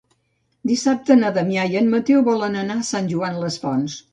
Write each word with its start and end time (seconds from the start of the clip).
Dissabte 0.69 1.17
na 1.19 1.29
Damià 1.35 1.65
i 1.75 1.79
en 1.83 1.91
Mateu 1.93 2.25
volen 2.31 2.59
anar 2.63 2.79
a 2.83 2.89
Sant 2.91 3.11
Joan 3.13 3.39
les 3.45 3.63
Fonts. 3.67 4.03